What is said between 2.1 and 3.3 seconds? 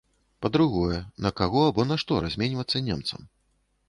разменьвацца немцам?